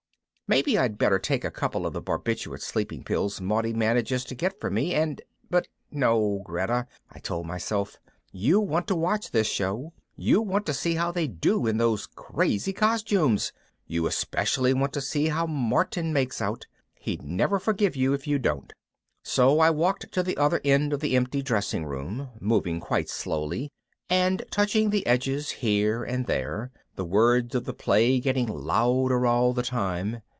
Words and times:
Maybe 0.51 0.77
I'd 0.77 0.97
better 0.97 1.17
take 1.17 1.45
a 1.45 1.49
couple 1.49 1.85
of 1.85 1.93
the 1.93 2.01
barbiturate 2.01 2.59
sleeping 2.61 3.05
pills 3.05 3.39
Maudie 3.39 3.71
manages 3.71 4.25
to 4.25 4.35
get 4.35 4.59
for 4.59 4.69
me 4.69 4.93
and 4.93 5.21
but 5.49 5.69
No, 5.89 6.41
Greta, 6.43 6.87
I 7.09 7.19
told 7.19 7.47
myself, 7.47 7.95
_you 8.35 8.61
want 8.61 8.85
to 8.89 8.95
watch 8.97 9.31
this 9.31 9.47
show, 9.47 9.93
you 10.17 10.41
want 10.41 10.65
to 10.65 10.73
see 10.73 10.95
how 10.95 11.09
they 11.09 11.25
do 11.25 11.67
in 11.67 11.77
those 11.77 12.05
crazy 12.05 12.73
costumes. 12.73 13.53
You 13.87 14.07
especially 14.07 14.73
want 14.73 14.91
to 14.91 14.99
see 14.99 15.27
how 15.29 15.45
Martin 15.47 16.11
makes 16.11 16.41
out. 16.41 16.67
He'd 16.99 17.23
never 17.23 17.57
forgive 17.57 17.95
you 17.95 18.11
if 18.11 18.27
you 18.27 18.37
didn't._ 18.37 18.71
So 19.23 19.61
I 19.61 19.69
walked 19.69 20.11
to 20.11 20.21
the 20.21 20.35
other 20.35 20.59
end 20.65 20.91
of 20.91 20.99
the 20.99 21.15
empty 21.15 21.41
dressing 21.41 21.85
room, 21.85 22.27
moving 22.41 22.81
quite 22.81 23.07
slowly 23.07 23.71
and 24.09 24.43
touching 24.51 24.89
the 24.89 25.07
edges 25.07 25.49
here 25.51 26.03
and 26.03 26.25
there, 26.25 26.71
the 26.97 27.05
words 27.05 27.55
of 27.55 27.63
the 27.63 27.73
play 27.73 28.19
getting 28.19 28.47
louder 28.47 29.25
all 29.25 29.53
the 29.53 29.63
time. 29.63 30.21